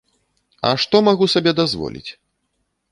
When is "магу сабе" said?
1.09-1.51